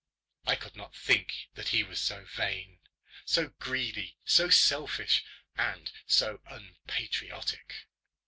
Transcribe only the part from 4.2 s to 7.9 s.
so selfish, and so unpatriotic.